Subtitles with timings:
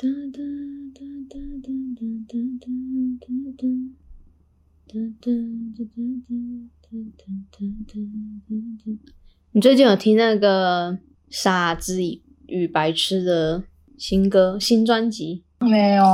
[0.00, 0.38] 哒哒
[0.94, 2.70] 哒哒哒哒哒哒哒
[3.18, 3.66] 哒哒
[4.86, 5.34] 哒哒哒
[7.58, 7.98] 哒
[8.46, 9.12] 哒哒。
[9.50, 10.92] 你最近有听那个
[11.28, 12.00] 《傻子
[12.46, 13.64] 与白痴》的
[13.96, 15.42] 新歌、新专辑？
[15.58, 16.04] 没有，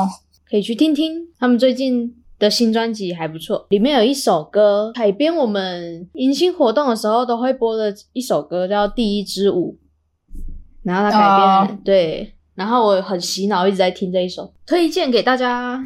[0.48, 1.28] 可以去听听。
[1.38, 9.78] 他们最近的新专辑还不错，里面有一首歌海边我们迎新活动的时候都会播的一首歌，叫《第一支舞》。
[10.82, 15.82] 然后他改编，对，然后我很洗脑，一直在听这一首，推荐给大家。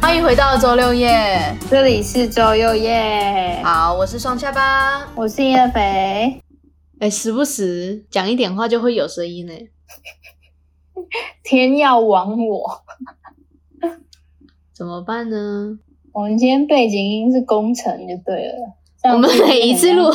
[0.00, 3.60] 欢迎回到周六夜，这里是周六夜。
[3.62, 6.42] 好，我是双下巴，我是叶肥。
[7.00, 9.52] 哎，时不时讲一点话就会有声音呢。
[11.42, 12.82] 天要亡我，
[14.72, 15.78] 怎么办呢？
[16.12, 18.74] 我们今天背景音是工程就对了。
[19.12, 20.10] 我们每一次录，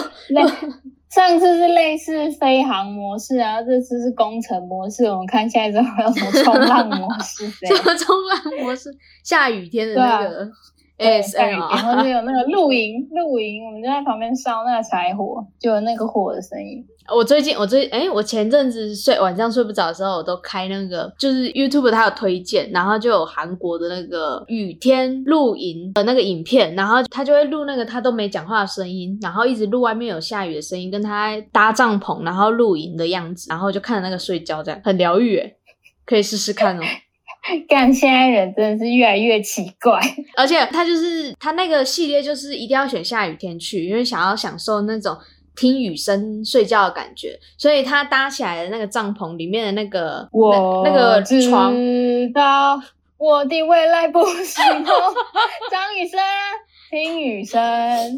[1.09, 5.05] 上次是类似飞行模式，然后这次是工程模式。
[5.05, 7.47] 我们看下一周有什么冲浪模式？
[7.65, 8.95] 什么冲浪模式？
[9.23, 10.51] 下雨天的那个。
[10.97, 16.85] 哎，然后就有那个露营，露营，我们就在旁边烧那个柴火，就有那个火的声音。
[17.13, 35.53] 我最近，我最哎，我前阵子睡晚上睡不着的时候，我都开那个，就是 YouTube 它有推荐，然后就有韩国的那个雨天露营的那个影片，然后他就会录那个他都没讲话的声音，然后一直录外面有下雨的声音，跟他搭帐篷然后露营的样子，然后就看着那个睡觉，这样很疗愈，哎，
[36.05, 36.81] 可以试试看哦。
[37.69, 39.99] 干，现在人真的是越来越奇怪，
[40.35, 45.15] 而且他就是他那个系列，就是一定要选下雨天去，因为想要享受那种
[45.55, 52.81] 听雨声睡觉的感觉，所以他搭起来的那个帐篷里面的那个我那个床，知道
[53.17, 54.83] 我的未来不是梦，
[55.71, 56.19] 张雨生。
[56.95, 57.59] 听雨声，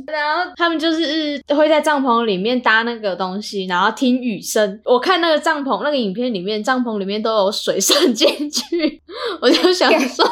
[0.06, 4.80] 然后他们就是会在帐篷里面搭那个东西，然后听雨声。
[4.86, 9.02] 我看那个帐篷那个影片里面，帐篷里面都有水渗进去，
[9.42, 10.24] 我就想说，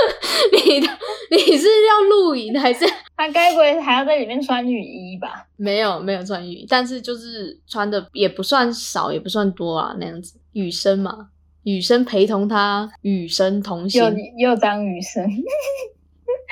[0.64, 0.88] 你的
[1.30, 2.86] 你是要露营还是？
[3.14, 5.46] 他该不会还要在里面穿雨衣吧？
[5.56, 10.38] 没有没有穿雨衣，但是就是穿的也不算少，也不算多啊，那样子。
[10.52, 11.28] 雨声嘛，
[11.64, 14.02] 雨声陪同他，雨声同行，
[14.38, 15.22] 又又当雨声。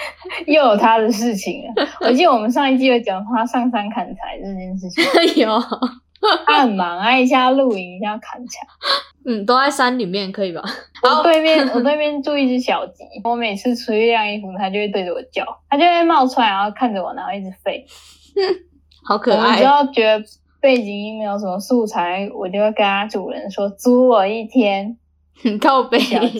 [0.47, 1.87] 又有他的事情了。
[2.00, 5.05] 我记得我们上一季有讲他上山砍柴这件事情。
[5.43, 5.59] 有，
[6.47, 8.66] 他很忙啊，一下露营，一下砍柴。
[9.27, 10.62] 嗯，都在山里面，可以吧？
[11.03, 13.05] 我对面，我对面住一只小鸡。
[13.22, 17.84] 我每次出去晾衣服，它就会对着我叫，它就会冒出来，然后看着我，然后一直吠。
[19.05, 19.59] 好可爱。
[19.59, 20.25] 只要觉得
[20.61, 24.97] 背景音没有什么素材，我就会跟它主人说：“租我一天。”
[25.43, 25.99] 很 靠背，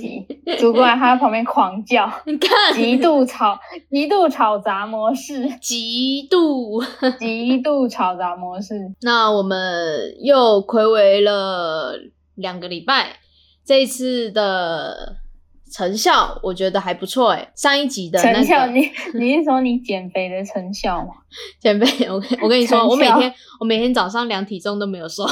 [0.59, 3.59] 主管他在旁边狂叫，你看，极度吵，
[3.91, 6.83] 极度吵杂模式， 极度
[7.19, 8.75] 极度吵杂模式。
[9.03, 11.95] 那我们又暌违了
[12.35, 13.17] 两个礼拜，
[13.65, 15.17] 这一次的。
[15.71, 18.81] 成效我觉得还不错哎，上一集的成效，你
[19.15, 21.09] 你是说你减肥的成效吗？
[21.61, 25.25] 减肥， 我我跟你说，我每天我每天早上量体重都没有瘦，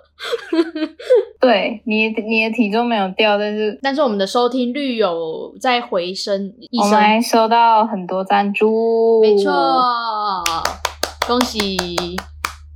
[1.40, 9.50] 对你你的体重没有掉，但是但是我们的收听率有在回升，我们还收到很多赞助，没错，
[11.26, 11.76] 恭喜！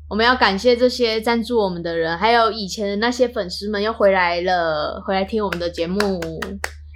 [0.08, 5.98] 我们要感谢这些赞助我们的人，还有以前的那些粉丝们又回来了，回来听我们的节目。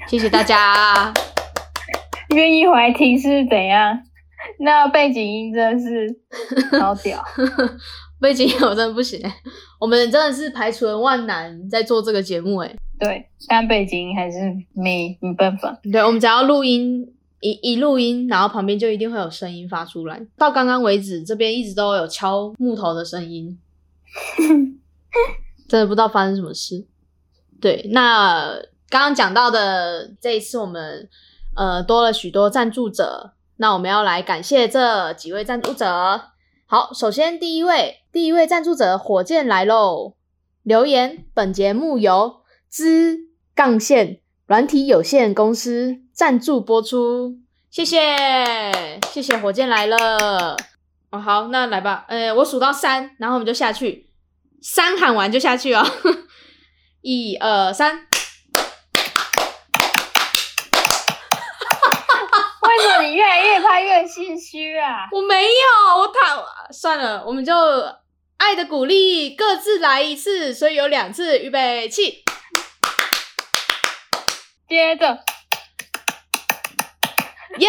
[0.08, 1.12] 谢谢大家，
[2.34, 3.98] 愿意回来听是怎样？
[4.58, 6.14] 那背景音真的是
[6.78, 7.22] 好屌，
[8.20, 9.20] 背景音我真的不行。
[9.80, 14.38] 我们真的是排除了万难在做这个节目，哎，对，但背景音还是
[14.74, 15.78] 没没办法。
[15.90, 20.20] 对，我们只要录音一一录音，然后旁边就一定会有声音发出来。
[20.36, 23.58] 到刚刚为止，这边一直都有敲木头的声音，
[25.69, 26.84] 真的不知道发生什么事。
[27.60, 28.54] 对，那。
[28.92, 31.08] 刚刚讲到的这一次，我们
[31.56, 36.20] 呃多了许多赞助者，那我们要来感谢这几位赞助者。
[36.67, 40.17] 好，首先第一位，第一位赞助者火箭来喽！
[40.62, 43.17] 留言：本节目由资
[43.55, 47.38] 杠线软体有限公司赞助播出，
[47.70, 50.55] 谢谢，谢谢火箭来了。
[51.11, 54.11] 哦，好，那来吧，呃，我数到三，然后我们就下去，
[54.61, 55.82] 三喊完就下去哦，
[57.00, 58.12] 一二三。
[63.12, 65.06] 你越来越拍越心虚啊！
[65.12, 66.43] 我没有，我躺
[66.73, 67.53] 算了，我们就
[68.38, 72.25] 爱的鼓励，各自来一次，所以有两次，预备起，
[74.67, 75.19] 接着，
[77.59, 77.69] 耶、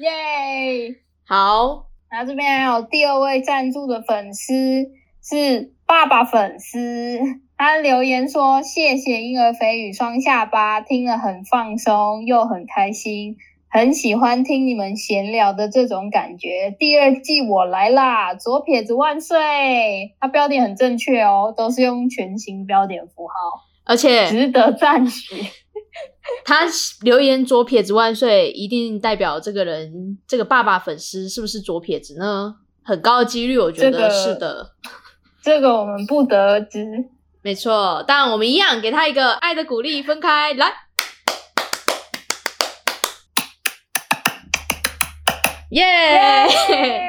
[0.00, 0.96] 耶！
[1.28, 4.52] 好，然后这边还有第二位赞助的粉丝
[5.22, 7.20] 是爸爸粉丝，
[7.58, 13.36] 他留言说：“谢谢婴儿肥与双下巴，听了很放松又很开心，
[13.72, 16.74] 很喜欢听你们闲聊的这种感觉。
[16.76, 20.16] 第二季我来啦，左撇子万岁！
[20.18, 23.34] 他标点很正确哦，都是用全形标点符号，
[23.84, 25.36] 而且值得赞许。
[26.44, 26.66] 他
[27.02, 32.56] 留言左撇子万岁，一定代表这个人这个爸爸粉丝是不是左撇子呢？
[32.82, 34.72] 很高的几率，我觉得是的。
[35.44, 37.08] 这个我们不得而知。
[37.42, 40.72] 没错，但我们一样给他一个爱的鼓励，分开来，
[45.70, 47.00] 耶、耶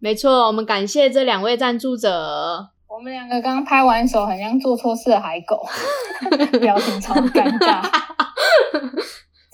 [0.00, 2.68] 没错，我们感谢这两位赞助者。
[2.88, 5.64] 我们两个刚拍完手，很像做错事的海狗，
[6.60, 7.82] 表情超尴尬，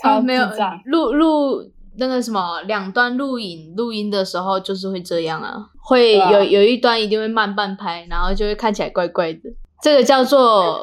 [0.03, 0.47] 超 啊没有。
[0.87, 1.63] 录录
[1.99, 9.41] 那个什么两端录影录音的时候，就是会这样啊，会有有一端一定会慢半拍，然后就会看起来怪怪的。
[9.83, 10.83] 这个叫做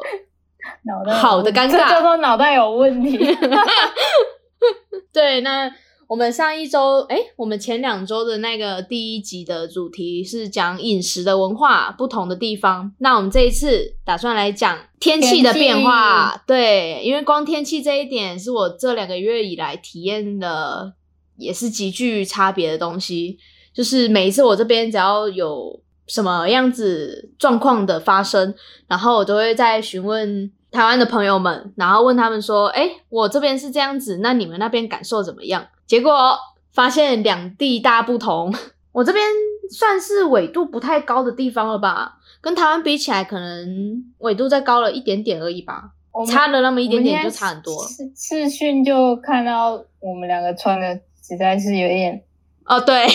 [0.84, 3.18] 脑袋有好的尴尬这叫做脑袋有问题。
[5.12, 5.70] 对，那
[6.08, 12.92] 我们上一周，哎，我们前两周的那个第一集的主题是讲饮食的文化不同的地方。
[12.98, 16.42] 那我们这一次打算来讲天气的变化。
[16.46, 20.92] 对，因为光天气这一点是我这两个月以来体验的，
[21.36, 23.38] 也是极具差别的东西。
[23.72, 28.54] 就是每一次我这边只要有什么样子状况的发生，
[28.86, 36.36] 然后我都会在询问台湾的朋友们，然后问他们说：“哎，我这边是这样子，那你们那边感受怎么样？”结果
[36.72, 38.54] 发现两地大不同。
[38.92, 39.24] 我这边
[39.70, 45.90] 算是纬度不太高的地方了吧，跟台湾比起来，可能纬度再高了一点点而已吧，
[46.30, 47.88] 差了那么一点点就差很多了。
[47.88, 52.22] 视视讯就看到我们两个穿的实在是有点
[52.66, 53.06] 哦，对，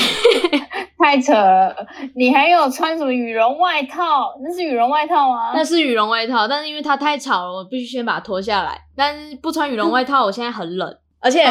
[1.00, 1.74] 太扯了。
[2.14, 4.36] 你还有穿什么羽绒外套？
[4.44, 5.54] 那是羽绒外套吗？
[5.56, 8.82] 那是羽绒外套，但是因为它太吵了，我必须先把它脱下来。
[8.98, 11.44] 但是不穿羽绒外套，我现在很冷，而且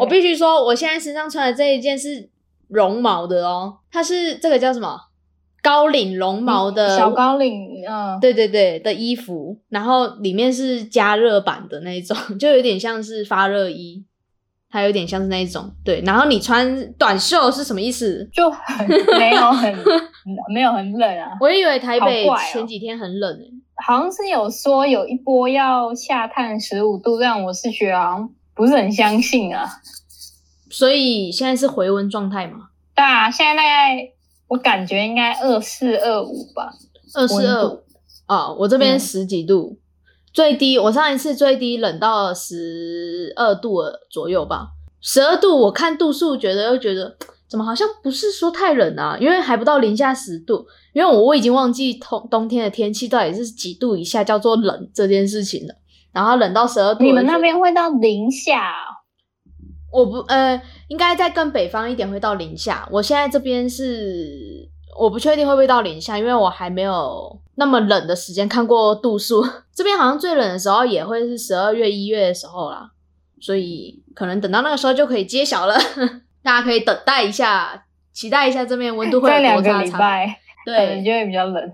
[0.00, 2.28] 我必须说，我现在身上穿的这一件是
[2.68, 4.98] 绒毛的哦，它是这个叫什么
[5.62, 14.04] 高领绒毛的小高领，嗯，对对对的衣服，然后里面是加热版的那一种， 就有点像是发热衣，
[14.70, 15.70] 它有点像是那一种。
[15.84, 18.28] 对，然后你穿短袖是什么意思？
[18.32, 19.74] 就很没有很
[20.52, 21.32] 没有很冷啊。
[21.40, 29.66] 我以为台北前几天很冷诶、欸好像是有说有一波要下探十五度，但我是觉得好像不是很相信啊。
[30.70, 34.12] 所以现在是回温状态吗，对啊，现在大概
[34.48, 36.74] 我感觉应该二四二五吧。
[37.14, 37.82] 二四二温五
[38.26, 39.78] 啊，我这边嗯十几度，
[40.34, 43.78] 最低我上一次最低冷到十二度
[44.10, 44.68] 左右吧，
[45.00, 47.16] 十二度我看度数觉得又觉得
[47.48, 55.74] 怎么好像不是说太冷啊，因为还不到零下十度，因为我我已经忘记冬冬天的天气到底是几度以下叫做冷这件事情了，
[56.18, 58.98] 然后冷到十二度，你们那边会到零下、哦？
[59.92, 62.88] 我不呃，应该再更北方一点会到零下。
[62.90, 64.68] 我现在这边是
[64.98, 69.46] 我不确定会不会到零下，因为我还没有那么冷的时间看过度数。
[69.72, 72.90] 这边好像最冷的时候也会是十二月、一月的时候啦，
[73.40, 75.76] 所以可能等到那个时候就可以揭晓了。
[76.42, 79.84] 大家可以等待一下，期待一下这边温度会有 再两个多差差。
[79.84, 81.72] 礼拜，对，就会比较冷。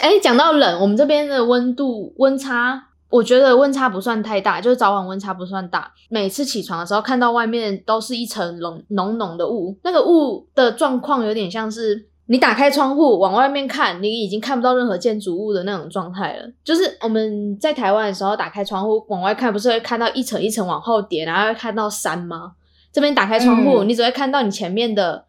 [0.00, 5.92] 哎，讲到冷，我们这边的温度温差，我觉得温差不算太大，就是早晚温差不算大。
[6.08, 16.50] 每次起床的时候，看到外面都是一层浓浓浓的雾，那个雾的状况有点像是你打开窗户往外面看，你已经看不到任何建筑物的那种状态了。
[16.64, 22.52] 就是我们在台湾的时候，打开窗户往外看，不是会看到一层一层往后叠，然后会看到山吗？
[22.90, 25.22] 这边打开窗户，嗯你只会看到你前面的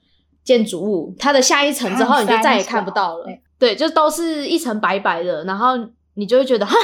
[0.45, 3.25] 建筑物，它的下一层之后，你就再也看不到了。
[3.25, 5.73] 对对，就都是一层白白的，然后
[6.15, 6.75] 你就会觉得哈，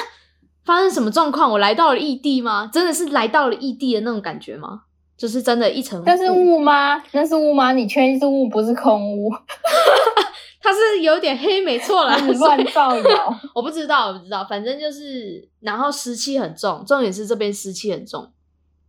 [0.70, 1.50] 发生什么状况？
[1.50, 2.70] 我来到了异地吗？
[2.72, 4.82] 真的是来到了异地的那种感觉吗？
[5.18, 7.04] 就是真的一层但是雾吗？
[7.12, 7.72] 那是雾吗？
[7.72, 9.32] 你确定是雾，不是空屋？
[10.62, 12.16] 它是有点黑，没错啦。
[12.18, 13.40] 你 乱造谣。
[13.56, 18.32] 我不知道，我不知道，反正就是，然后湿气很重，重点是这边湿气很重，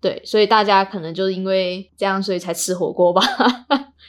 [0.03, 3.23] 对，所以大家可能就是因为这样，所以才吃火锅吧，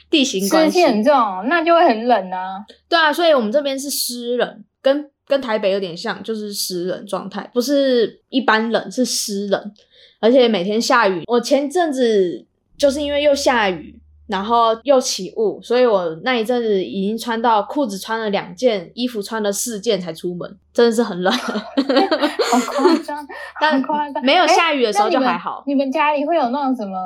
[0.10, 0.92] 地形关系湿气。
[0.92, 1.16] 很重，
[1.48, 2.66] 那就会很冷啊。
[2.90, 9.72] 对啊，所以我们这边是湿冷，跟跟台北有点像，就是湿冷状态，不是一般冷，是湿冷，
[10.20, 11.24] 而且每天下雨。
[11.26, 12.46] 我前阵子
[12.78, 13.98] 就是因为又下雨，
[14.28, 21.32] 然后又起雾，所以我那一阵子已经穿到裤子穿了两件，衣服穿了四件才出门，真的是很冷。
[21.32, 23.26] 好夸张，
[23.62, 24.22] 但好夸张。
[24.26, 25.64] 没有哎下雨的时候就还好。
[25.66, 26.98] 你们家里会有那种什么，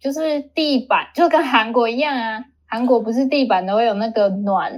[0.00, 2.44] 就是地板，就跟韩国一样啊？
[2.68, 4.72] 韩国不是地板都会有那个暖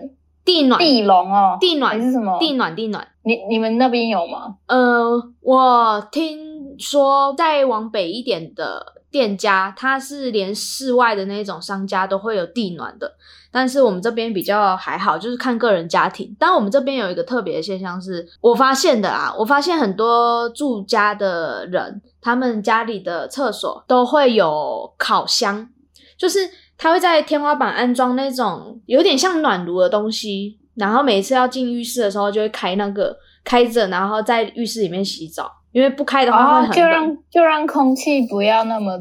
[0.49, 3.07] 地暖，地笼哦，地暖是什么地暖，地暖。
[3.23, 4.57] 你你们那边有吗？
[4.67, 13.13] 呃，我听说再往北一点的店家，他是连室外的那种商家都会有地暖的，
[13.53, 16.35] 但是我们这边比较还好，就是看个人家庭。
[16.39, 25.69] 但我们这边有一个特别的现象是，我发现的啊， 我发现很多住家的人，他们家里的厕所都会有烤箱，
[26.17, 26.49] 就是
[26.79, 36.91] 他会在天花板安装那种有点像暖炉的东西，然后每次要进浴室的时候就会开那个开着，然后在浴室里面洗澡，因为不开的话会哦，就很冷。
[36.91, 38.97] 让就让空气不要那么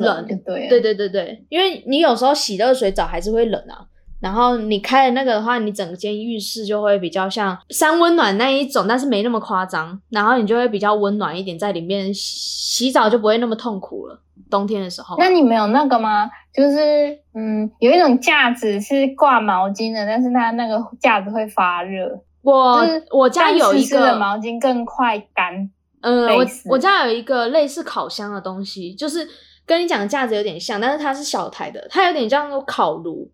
[0.00, 0.68] 冷就对。
[0.68, 3.84] 对对对对，因为你有时候洗热水澡还是会冷啊。
[4.20, 10.00] 然后你开了那个的话，你整间浴室就会比较像三温暖那一种，但是没那么夸张。
[10.10, 14.20] 然后你就会比较温暖一点，在里面洗洗澡就不会那么痛苦了。
[14.52, 16.30] 冬天的时候，那你们有那个吗？
[16.52, 22.20] 就是嗯，有一种架子是挂毛巾的，但是它那个架子会发热。
[22.42, 25.70] 我就是我家有一个毛巾更快干。
[26.02, 29.26] 呃，我我家有一个类似烤箱的东西，就是
[29.64, 33.30] 跟你讲的架子有点像，但是它是小台的，它有点像那种烤炉，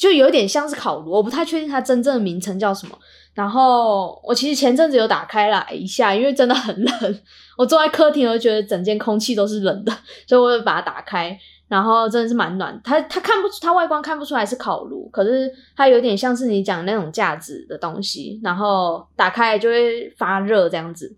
[0.00, 2.98] 就有点像是烤炉，我不太确定它真正的名称叫什么。
[3.36, 7.20] 然后我其实前阵子有打开来一下，因为真的很冷，
[7.56, 9.92] 我坐在客厅，我就觉得整间空气都是冷的，
[10.26, 11.38] 所以我就把它打开。
[11.68, 21.16] 然后真的是蛮暖，它它看不出，它外观看不出来是烤炉，可是它有点像是你讲那种架子的东西，然后打开就会发热这样子。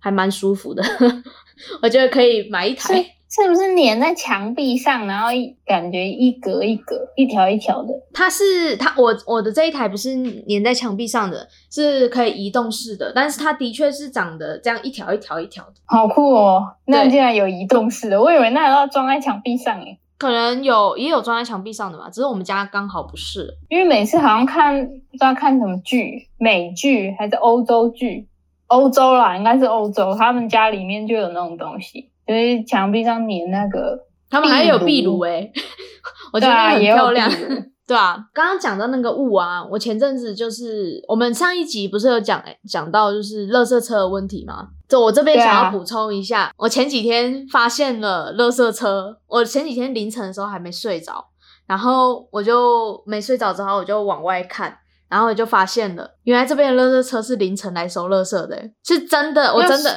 [0.00, 0.82] 还蛮舒服的，
[1.82, 3.04] 我觉得可以买一台。
[3.30, 7.88] 是不是粘在墙壁上，然后一感觉一格一格、一条一条的？
[8.12, 10.14] 它是它我我的这一台不是
[10.48, 16.62] 粘在墙壁上的，是可以移动式的，但是它的确是长得这样一条一条一条的，好酷哦！
[16.86, 19.98] 那竟然有移动式的，我以为那要装在墙壁上诶。
[20.16, 23.56] 可能有也有装在墙壁上的吧，只是我们家刚好不是。
[23.68, 28.26] 因为每次好像看不知道看什么剧，美剧还是欧洲剧，
[28.66, 35.50] 欧洲啦，应该是欧洲，他们家里面就有那种东西，就是墙壁上粘那个，他们还有壁壁炉炉诶，
[36.32, 37.28] 我觉得很漂亮。
[37.88, 44.68] 对啊，刚刚讲到那个雾啊，我前阵子就是我们上一集不是有讲讲到就是垃圾车的问题吗？
[44.86, 51.24] 就我这边想要补充一下，我前几天发现了垃圾车，我前几天凌晨的时候还没睡着，
[51.66, 54.76] 然后我就没睡着之后我就往外看，
[55.08, 59.90] 然后我就发现了，原来这边的垃圾车是凌晨来收垃圾的，是真的，我真的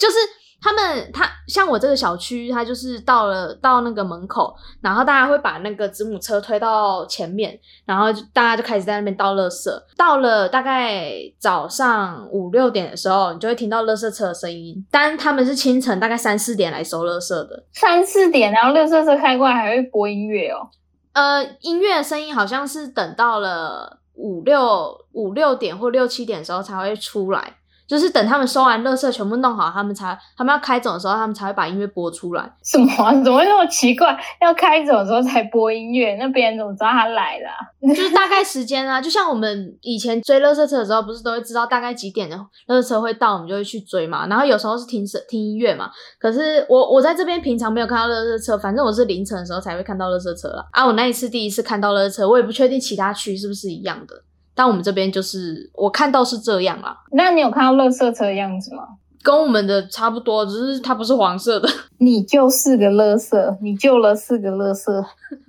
[0.00, 0.16] 就是。
[0.64, 9.70] 他们他像我这个小区，他就是到了到那个门口，然后大家会把那个子母车推到前面，然后就大家就开始在那边倒垃圾。
[9.94, 14.74] 到了大概早上五六点的时候，你就会听到垃圾车的声音。
[14.90, 17.66] 但他们是清晨大概三四点来收垃圾的。
[17.70, 20.66] 三四点，然后六色车开过来还会播音乐哦。
[21.12, 27.56] 呃，音乐的声音好像是等到了五六五六点或六七点的时候才会出来。
[27.86, 32.50] 就是等他们收完垃圾全部弄好，他们才他们要开走的时候，他们才会把音乐播出来。
[32.64, 33.12] 什么、啊？
[33.22, 34.16] 怎么会那么奇怪？
[34.40, 37.60] 要开走的时候才播音乐，那别人怎么知道他来了啊、
[37.94, 42.36] 就是大概时间啊，就像我们以前追垃圾车的时候，不是都会知道大概几点的
[42.68, 44.26] 垃圾车会到，我们就会去追嘛。
[44.26, 45.90] 然后有时候是听声听音乐嘛。
[46.18, 50.86] 可是我我在这边平常没有看到垃圾车，反正我是凌晨的时候才会看到垃圾车了啊。
[50.86, 54.14] 我那一次第一次看到垃圾车，我也不确定其他区是不是一样的，
[54.54, 58.84] 但我们这边就是我看到是这样啦，那你有看到乐色车的样子吗？
[59.22, 61.66] 跟我们的差不多，只是它不是黄色的。
[61.98, 65.02] 你就是个乐色，你救了四个乐色，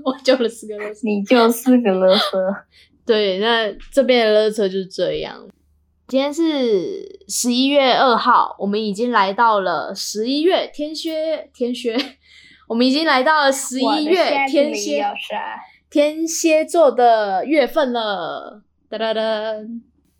[0.03, 0.99] 我救了四个垃圾。
[1.03, 2.55] 你救四个乐色。
[3.05, 5.45] 对，那这边的垃圾就是这样。
[6.07, 11.97] 今天是十一月二号，我们已经来到了十一月天蝎天蝎，
[12.69, 15.03] 我们已经来到了十一月天蝎？
[15.89, 18.61] 天蝎座的月份了。
[18.89, 19.21] 哒哒哒，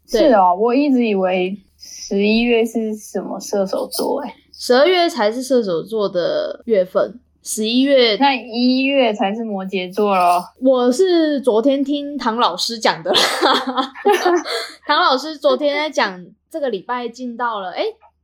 [0.08, 10.44] 是哦，我一直以为十一月是什么射手座哎，十二月才是射手座的月份，十一月那一月才是摩羯座咯。
[10.62, 13.14] 我是昨天听唐老师讲的，
[14.88, 17.84] 唐老师昨天在讲这个礼拜进到了，诶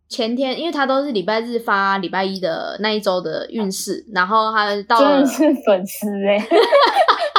[0.10, 6.38] 前天因为他都是礼拜日发礼拜一的那一周的运势，然后他到了真的是粉丝哎，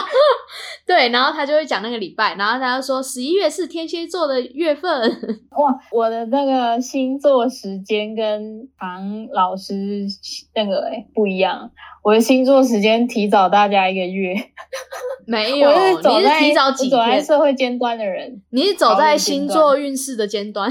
[0.86, 4.90] 对，然后他就会讲那个礼拜，然后他就说十一月是天蝎座的月份。
[5.56, 10.06] 哇，我的那个星座时间跟唐老师
[10.54, 11.70] 那个哎、不一样，
[12.02, 14.34] 我的星座时间提早大家一个月。
[15.24, 17.24] 没有，我是走在你是提早几天走在天？
[17.24, 20.68] 社会尖端的人，你是走在星座运势的尖端，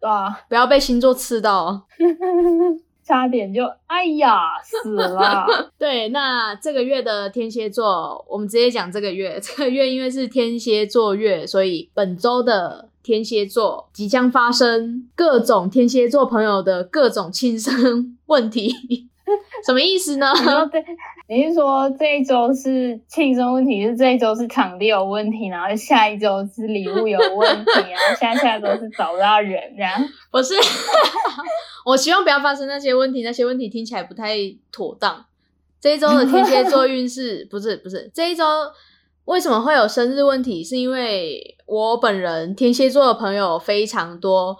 [0.00, 1.82] 啊，不要被星座刺到哦。
[3.08, 5.46] 差点就哎呀死了。
[5.78, 9.40] 对，那这个月的天蝎座，我们直接讲这个月。
[9.42, 18.74] 这个月因为是天蝎座月，所以本周的天蝎座即将发生各种天蝎座朋友的各种亲生问题。
[19.66, 20.32] 什么意思呢？
[20.36, 20.84] 你说这，
[21.28, 29.92] 你是说这一周是庆生问题，是这一周是场地有问题，然后下一周是礼物有问题，然后下下周是找不到人，这样。
[30.30, 30.54] 不是，
[31.84, 34.36] 我希望不要发生那些问题，那些问题听起来不太
[34.70, 35.24] 妥当。
[35.80, 38.44] 这一周的天蝎座运势不是不是这一周
[39.26, 40.64] 为什么会有生日问题？
[40.64, 44.56] 是因为我本人天蝎座的朋友非常多，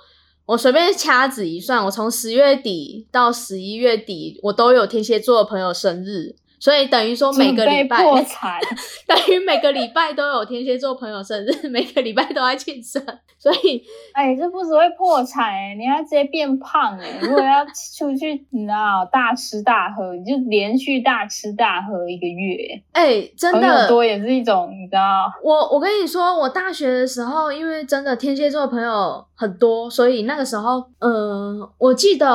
[0.49, 8.61] 我随便掐指一算，我从十月底到十一月底，我都有天蝎座的朋友生日，所以等于说每个礼拜破产，
[9.07, 13.03] 等于每个礼拜都有天蝎座朋友生日，每个礼拜都在庆生，
[13.39, 17.65] 所以哎，这不只会破产哎、你还直接变胖哎、如果要
[17.97, 32.27] 出去，你知道大吃大喝，你就连续大吃大喝一个月，哎、真的多也是一种，你知道，我我跟你说，我大学的时候，因为真的天蝎座朋友很多，所以那个时候，呃，我记得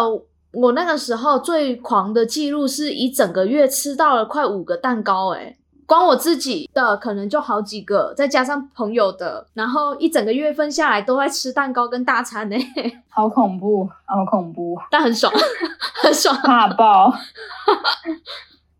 [0.53, 12.55] 我那个时候最狂的记录是一整个月吃到了快五个蛋糕、欸，光我自己的可能就好几个，再加上朋友的，然后一整个月份下来都在吃蛋糕跟大餐呢、
[13.09, 15.33] 好恐怖，好恐怖，但很爽，
[16.01, 16.35] 很爽。
[16.37, 17.13] 怕 爆。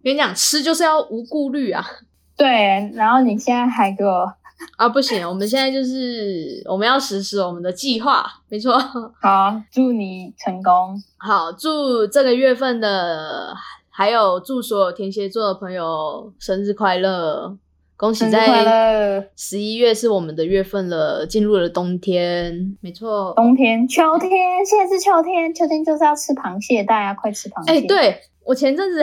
[0.04, 1.84] 跟你讲，吃就是要无顾虑啊。
[2.36, 4.34] 对，然后你现在还给我
[4.78, 8.78] 啊，不行，我们现在就是我们要实施我们的计划，没错。
[9.22, 11.02] 好，祝你成功。
[11.18, 13.54] 好，祝这个月份的，
[13.90, 17.58] 还有祝所有天蝎座的朋友生日快乐！
[17.96, 19.30] 恭喜在！
[19.38, 23.32] 十一月是我们的月份了，进入了冬天，没错。
[23.36, 27.72] 冬天、秋天，现在是秋天，秋天就是要吃螃蟹，大家快吃螃蟹。
[27.72, 29.02] 哎、，对我前阵子，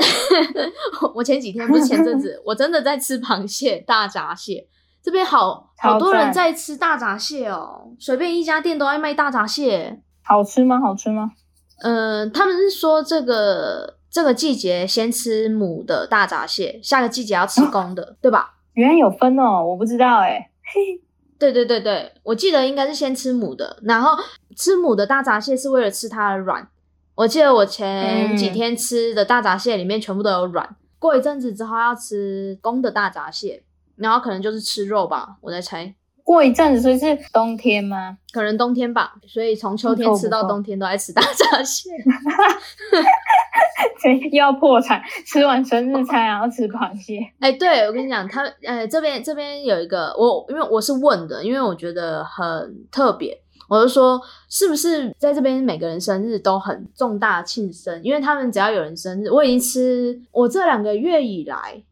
[1.15, 4.67] 我前几天不是前阵子，我真的在吃螃蟹，大闸蟹。
[5.03, 10.01] 这边好好多人在吃大闸蟹哦，随便一家店都爱卖大闸蟹。
[10.23, 10.79] 好吃吗？
[10.81, 11.31] 好吃吗？
[11.83, 18.57] 嗯，他们是说这个这个季节先吃母的大闸蟹，下个季节要吃公的， 对吧？
[18.75, 20.51] 原来有分哦，我不知道哎。
[21.39, 24.11] 对对对对，我记得应该是先吃母的，然后
[24.55, 26.69] 吃母的大闸蟹是为了吃它的卵。
[27.15, 33.63] 我记得我前几嗯天吃的大闸蟹里面全部都有卵，过一阵子之后要吃公的大闸蟹，
[34.01, 38.17] 然后可能就是吃肉吧，我在猜，过一阵子，所以是冬天吗？
[38.33, 41.91] 可能冬天吧，所以从秋天吃到冬天都在吃大闸蟹。
[44.03, 47.19] 对，又要破产，吃完生日餐然后吃螃蟹。
[47.39, 52.43] 哎、对我跟你讲，他呃这边这边有一个我，因为我是问的，因为我觉得很
[52.91, 58.03] 特别，我就说是不是在这边每个人生日都很重大庆生？
[58.03, 61.83] 因为他们只要有人生日，我已经吃我这两个月以来，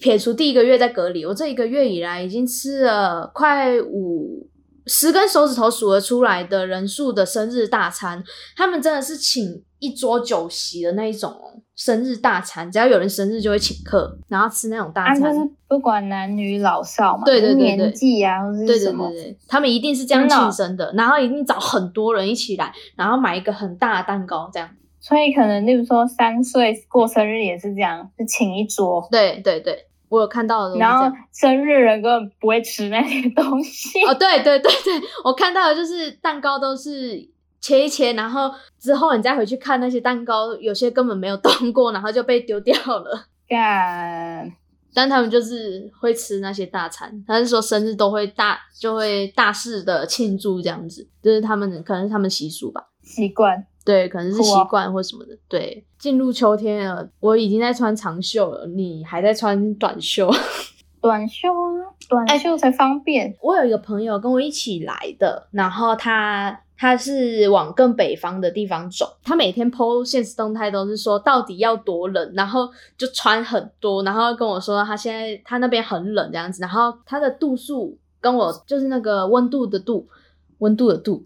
[0.00, 4.48] 撇除第一个月在隔离，我这一个月以来已经吃了快五
[4.86, 8.22] 十根手指头数得出来的人数的生日大餐，
[8.56, 15.32] 他们真的是请一桌酒席的那一种哦，生日大餐，只要有人生日就会请客，然后吃那种大啊，餐。
[15.32, 24.68] 就是不管男女老少嘛，对对对对年纪啊，或者对对是什么对，对，他们一定是这样庆生的，然后一定找很多人一起来，然后买一个很大的蛋糕，这样。
[25.08, 31.10] 所以可能例如说三岁过生日也是这样，就请一桌，对对对，我有看到的然后。
[31.32, 34.02] 生日人根本不会吃那些东西。
[34.04, 37.26] 哦，对对对对，我看到的就是蛋糕都是
[37.60, 43.26] 切一切，然后之后你再回去看那些蛋糕，有些根本没有动过，然后就被丢掉了。
[43.48, 44.52] 干，
[44.92, 52.88] 但他们就是会吃那些大餐，他是说生日都会大就会大肆的庆祝这样子，就是他们可能是他们习俗吧。
[53.02, 53.64] 习惯。
[53.88, 55.34] 对，可能是习惯或什么的。
[55.48, 60.30] 对，进入秋天了，我已经在穿长袖了，你还在穿短袖。
[61.00, 63.34] 短袖啊，短袖才方便。
[63.40, 80.06] 我有一个朋友跟我一起来的，然后他他是往更北方的地方走，他每天 PO 现实动态都是说到底要多冷，然后就穿很多，然后跟我说他现在他那边很冷这样子，然后他的度数跟我就是那个温度的度，
[80.58, 81.24] 温度的度。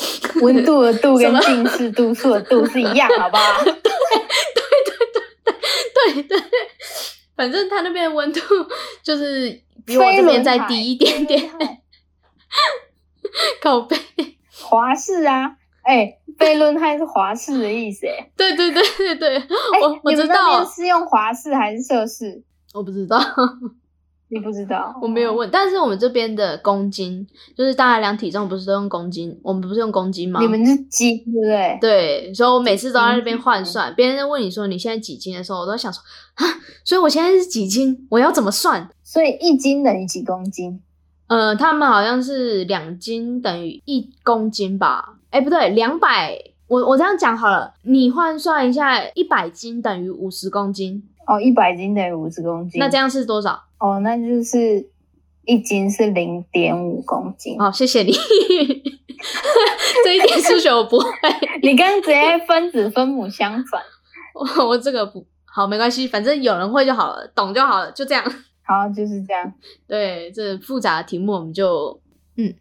[0.42, 3.62] 温度的度跟近视度数的度是一样， 好不好？
[3.64, 3.82] 对对
[6.14, 6.42] 对对对对，
[7.36, 8.40] 反正它那边的温度
[9.02, 11.50] 就是比我这边再低一点点。
[13.60, 13.96] 靠背，
[14.60, 19.42] 华氏啊，哎，贝伦还是华氏的意思，哎，对对对对对，
[19.80, 20.64] 我我知道。
[20.64, 22.42] 是用华氏还是摄氏，
[22.74, 23.18] 我不知道。
[24.32, 30.40] 你不知道，我没有问，但是我们这边的公斤，就是大家量体重不是都用公斤，我们不是用公斤吗？
[30.40, 31.78] 你们是斤，对不对？
[31.80, 33.92] 对，所以我每次都在那边换算。
[33.96, 36.00] 别人在问你说你现在几斤的时候，我都想说
[36.34, 36.46] 啊，
[36.84, 38.06] 所以我现在是几斤？
[38.08, 38.88] 我要怎么算？
[39.02, 40.80] 所以一斤等于几公斤？
[41.26, 45.16] 呃，他们好像是两斤等于一公斤吧？
[45.30, 46.38] 哎，不对，两百，
[46.68, 51.02] 我我这样讲好了，你换算一下，一百斤等于五十公斤。
[51.30, 53.62] 哦，一百斤等于五十公斤，那这样是多少？
[53.78, 54.90] 哦，那就是
[55.44, 57.56] 一斤是零点五公斤。
[57.56, 58.10] 好，谢谢你。
[60.04, 61.06] 这一点数学我不会。
[61.62, 63.80] 你跟直接分子分母相反。
[64.34, 68.24] 我我这个不好，没关系，反正有人会就好了，懂就好了，就这样。
[68.64, 69.52] 好，就是这样。
[69.86, 72.00] 对，这复杂的题目我们就
[72.38, 72.52] 嗯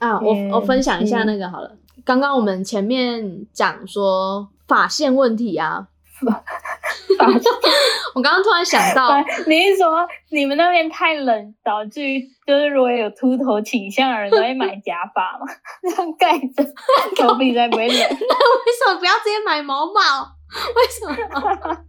[0.00, 1.74] 啊，我我分享一下那个好了。
[2.04, 5.88] 刚刚我们前面讲说发线问题啊。
[8.14, 9.16] 我刚刚突然想到，
[9.46, 12.00] 你是说你们那边太冷，导致
[12.46, 15.46] 就是如果有秃头倾向的人都会买假发吗？
[15.82, 16.64] 这样盖着
[17.16, 17.96] 头皮才不会冷。
[17.96, 20.36] 那为什么不要直接买毛毛？
[20.74, 21.84] 为什么？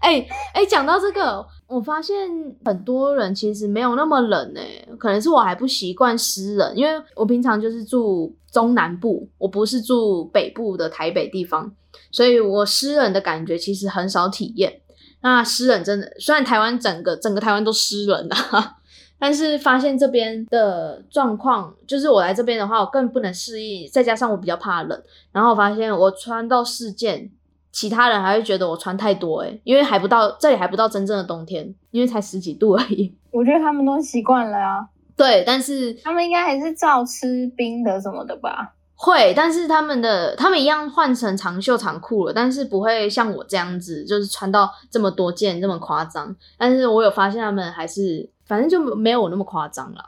[0.00, 0.24] 哎
[0.54, 2.16] 哎，讲到这个，我发现
[2.64, 11.72] 很多人其实没有那么冷诶，可能是我还不习惯湿冷，因为我平常就是住中南部，我不是住北部的台北地方，
[12.12, 14.80] 所以我湿冷的感觉其实很少体验。
[15.20, 18.76] 那湿冷真的，虽然台湾整个整个台湾都湿冷啊，
[19.18, 25.02] 但是发现这边的状况，就是我来这边的话，我更不能适应，再加上我比较怕冷，
[25.32, 27.30] 然后发现我穿到四件。
[27.70, 33.14] 其他人还会觉得我穿太多哎，因为还不到这里还不到真正的冬天，因为才十几度而已。
[33.30, 34.88] 我觉得他们都习惯了啊。
[35.14, 38.74] 对，但是他们应该还是照吃冰的什么的吧？
[39.00, 46.34] 会，但是他们的他们一样换成长袖长裤了，但是不会像我这样子，就是穿到这么多件这么夸张。
[46.58, 50.04] 但是我有发现他们还是，反正就没有我那么夸张了。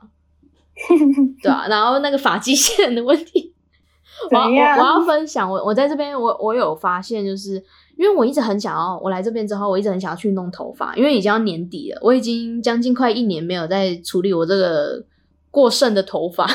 [1.40, 3.54] 对啊，然后那个发际线的问题。
[4.32, 7.54] 我我我要分享，我我在这边，我我有发现，就是
[7.96, 15.02] 因为我一直很想要，我来这边之后，我一直很想要去弄头发，因为已经要年底了，我已经将近快一年没有在处理我这个
[15.50, 16.46] 过剩的头发，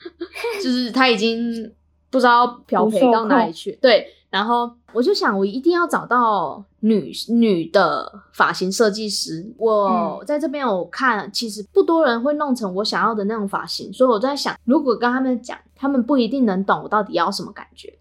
[0.62, 1.72] 就是他已经
[2.10, 4.06] 不知道漂培到哪里去，对。
[4.30, 9.52] 然后我就想，我一定要找到女女的发型设计师。
[9.58, 17.92] 我在这边我看，其实不多人会弄成我想要的那种发型，所以我在想，如果跟他们讲，他们不一定能懂我到底要什么感觉。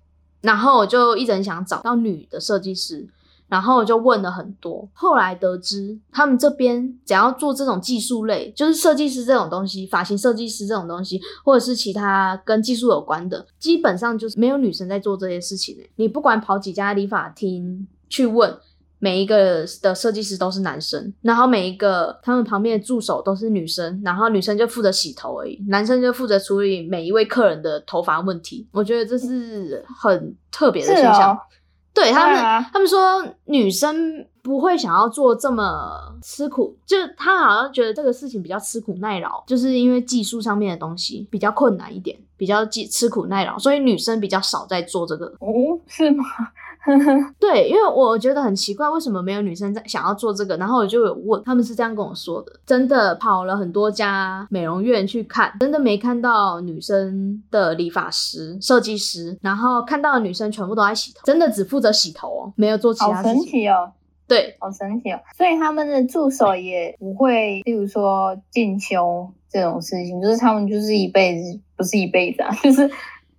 [0.41, 3.07] 然后我就一直很想找到女的设计师。
[3.49, 18.55] 然后我就问了很多，后来得知他们这边只要做这种技术类，就是设计师这种东西、发型设计师这种东西，或者是其他跟技术有关的，基本上就是没有女生在做这些事情你不管跑几家理发厅去问，
[18.99, 28.67] 每一个的设计师都是男生，然后每一个他们旁边的助手都是女生，然后女生就负责洗头而已，男生就负责处理每一位客人的头发问题。
[28.71, 31.35] 我觉得这是很特别的现象。
[31.99, 45.25] 对他们，他们说女生不会想要做这么吃苦，就他好像觉得这个事情比较吃苦耐劳，就是因为技术上面的东西比较困难一点，比较技吃苦耐劳，所以女生比较少在做这个。
[45.39, 46.23] 哦，是吗？
[47.37, 50.55] 对，因为我觉得很奇怪，为什么没有女生在想要做这个？
[50.57, 63.33] 然后我就有问，他们是这样跟我说的：真的跑了很多家美容院去看，真的没看到女生的理发师、设计师，然后看到的女生全部都在洗头，真的只负责洗头哦，没有做其他事情。
[63.33, 63.91] 好神奇哦！
[64.27, 65.19] 对，好神奇哦！
[65.37, 72.89] 所以他们的助手也不会，例如说进修这种事情，就是他们就是一辈子，不是一辈子啊，就是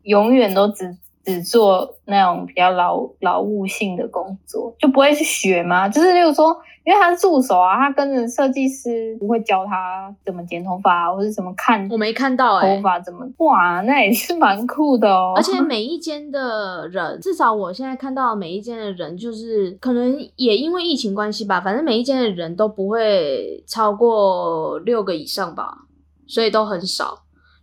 [0.02, 0.94] 永远都只。
[1.24, 5.88] 只做那种比较劳劳务性的工作，就不会去学吗？
[5.88, 11.86] 就是例如说，因为他是助手啊，他跟着设计师不会教他怎么剪头发，或者怎么看。
[11.90, 15.34] 我没看到头发怎么哇，那也是蛮酷的哦。
[15.36, 25.78] 而且每一间的人，至少我现在看到每一间的人，就是可能也因为疫情关系吧，反正每一间的人都不会超过六个以上吧，
[26.26, 27.18] 所以都很少。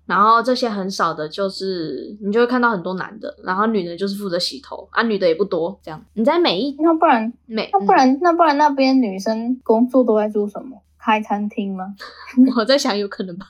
[0.08, 5.80] 然后这些很少的，就是你就会看到很多男的，然后女的就是负责洗头啊，女的也不多。
[5.84, 10.82] 这样你在每一那不然每那不然那不然那边女生工作都在做什么？
[11.00, 11.96] 开餐厅吗？
[12.58, 13.46] 我在想，有可能吧。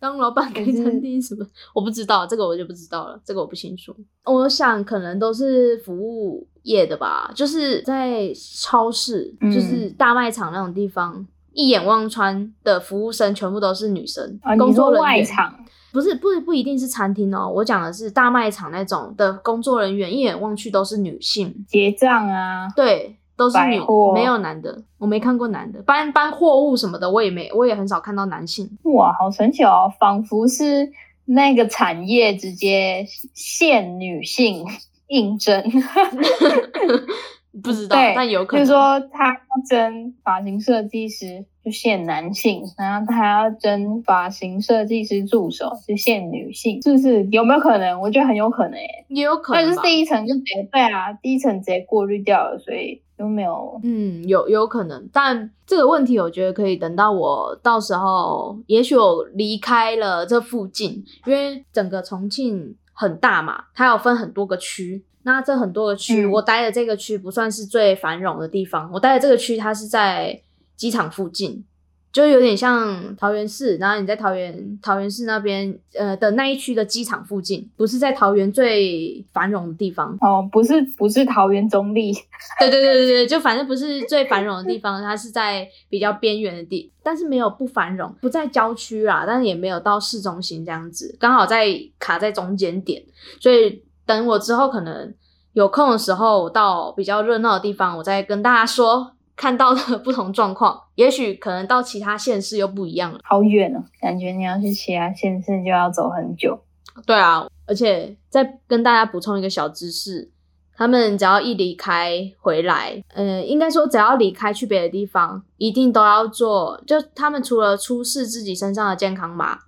[0.00, 1.46] 当老板开餐厅什么？
[1.74, 3.94] 我不知道，这个我就不知道了，这个我不清楚。
[4.24, 8.32] 我想可能都是服务业的吧，就是在
[8.62, 15.02] 超市，就是大卖场那种地方，一眼望穿的服务生全部都是女生，工作人员。
[15.02, 15.54] 外场
[15.96, 23.16] 不是不不一定是餐厅哦，我讲的是大卖场那种的工作人员，一眼望去都是女性，结账啊，对。
[23.38, 23.78] 都是女，
[24.14, 28.66] 没有男的，我没看过男的搬搬货物什么的，我也没，我也很少看到男性。
[28.84, 30.90] 哇，好神奇哦，仿佛是
[31.26, 33.04] 那个产业直接
[33.34, 34.64] 限女性
[35.08, 35.62] 应征。
[37.62, 38.64] 不知道，但有可能。
[38.64, 47.24] 就是说，他要征发型设计师，就限男性；然后他要征发型设计师助手，就限女性，是不是？
[47.32, 48.00] 有没有可能？
[48.00, 49.64] 我觉得很有可能诶，也有可能。
[49.64, 53.80] 但是第一层就直接对啊，第一层直接过滤掉了，所以有没有。
[53.82, 65.04] 嗯，有有可能，但这个问题我觉得可以等到我到时候，也许我离开了这附近，因为整个重庆很大嘛，它有分很多个区。
[65.24, 68.88] 那这很多个区，我待的这个区不算是最繁荣的地方。
[68.92, 70.40] 我待的这个区，它是在
[70.76, 71.64] 机场附近，
[72.12, 73.76] 就有点像桃园市。
[73.78, 82.12] 然后你在桃园桃园市那边，呃的那一区的机场附近，不是在桃园最繁荣的地方哦，不是不是桃园中立，
[82.60, 91.66] 对对对对对，就反正不是最繁荣的地方，它是在比较边缘的地，但是没有不繁荣，不在郊区啦，但是也没有到市中心这样子，刚好在
[91.98, 93.02] 卡在中间点，
[93.40, 93.82] 所以。
[94.06, 95.12] 等我之后可能
[95.52, 100.82] 有空的时候，到比较热闹的地方，我再跟大家说看到的不同状况。
[100.94, 103.20] 也许可能到其他县市又不一样了。
[103.22, 106.58] 好远哦，感觉你要去其他县市就要走很久。
[107.04, 110.30] 对啊，而且再跟大家补充一个小知识：
[110.74, 116.82] 他们只要一离开回来，呃，应该说只要离开去别的地方，一定都要做。
[116.86, 119.58] 就他们除了出示自己身上的健康码，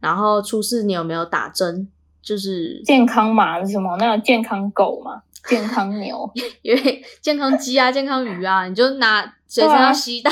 [0.00, 1.88] 然后出示你有没有打针。
[2.22, 3.96] 就是健康码是什么？
[3.98, 5.22] 那有健康狗吗？
[5.48, 6.30] 健康牛？
[6.62, 10.30] 因为健康鸡啊、健康鱼啊，你就拿随身要携带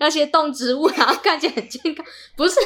[0.00, 2.04] 那些动植物，然后看起来很健康。
[2.36, 2.56] 不是，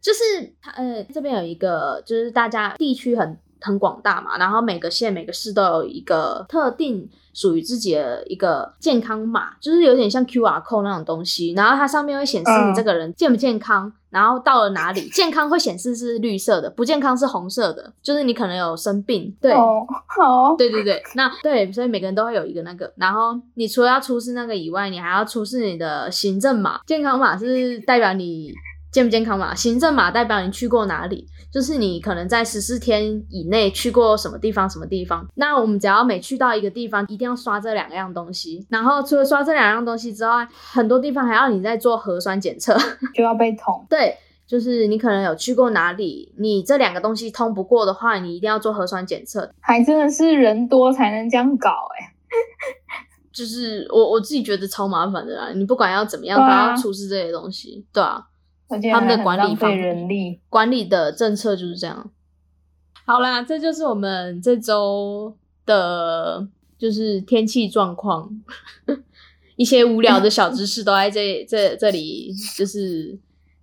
[0.00, 7.08] 就是呃，这边有一个，就是大家地区很很广大嘛，然后每个县、每个市都有一个特定。
[7.34, 19.32] 属于自己的一个健康码，就是有点像 Q R code 那种东西，然后它上面会显示你这个人健不健康，然后到了哪里， 健康会显示是绿色的，不健康是红色的，就是你可能有生病。
[19.40, 28.52] 对，好，对对对，那对，所以每个人都会有一个那个，然后你除了要出示那个以外，你还要出示你的行政码，健康码是代表你。
[28.90, 29.54] 健不健康嘛？
[29.54, 35.26] 行政码代表你去过哪里，就是你可能在十四天以内去过什么地方，什么地方。
[35.34, 38.66] 那我们只要每去到一个地方，一定要刷这两样东西。
[38.70, 42.76] 然后除了刷这两样东西之外，很多地方还要你再做核酸检测，
[43.14, 43.86] 就要被捅。
[43.90, 49.50] 对，就是你可能有去过哪里，你这两个东西通不过的话，你一定要做核酸检测。
[49.60, 52.08] 还真的是人多才能这样搞哎，
[53.30, 55.50] 就是我我自己觉得超麻烦的啦。
[55.54, 58.24] 你不管要怎么样，都要出示这些东西，对啊。
[58.68, 62.10] 他们的管理方人力管理的政策就是这样。
[63.06, 68.30] 好啦，这就是我们这周的，就是天气状况，
[69.56, 73.18] 一些无聊的小知识都在这这这里，就是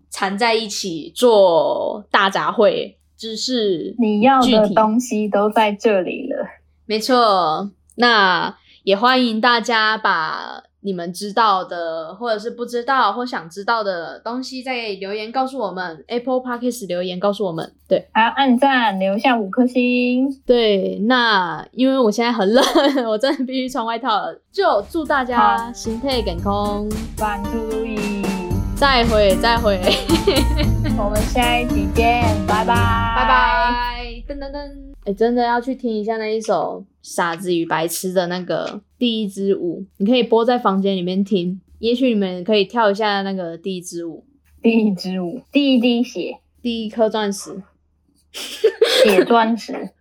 [0.10, 2.96] 缠在一起做大杂烩。
[3.18, 6.46] 知识你要的东西都在这里了，
[6.86, 7.72] 没错。
[7.96, 10.64] 那也欢迎大家把。
[10.86, 16.06] 你们知道的，或者是不知道或想知道的东西，在留言告诉我们。
[16.08, 20.30] Apple Podcast 留言告诉我们，对，还要按赞，留下五颗星。
[20.46, 22.64] 对，那因为我现在很冷，
[23.10, 24.40] 我真的必须穿外套了。
[24.52, 26.88] 就祝大家心态健康，
[27.20, 27.98] 万事如意，
[28.76, 29.82] 再会，再会，
[30.98, 34.85] 我们下一集见，拜拜，拜拜，噔噔噔。
[35.06, 44.26] 哎，真的要去听一下那一首《傻子与白痴》的那个第一支舞，你可以播在房间里面听，也许你们可以跳一下那个第一支舞。
[44.64, 47.62] 第一支舞，第一滴血，第一颗钻石，
[48.32, 49.92] 血钻石。